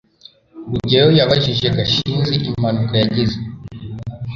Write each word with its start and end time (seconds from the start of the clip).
rugeyo 0.71 1.09
yabajije 1.19 1.65
gashinzi 1.77 2.33
impanuka 2.49 2.93
yagize 3.01 3.37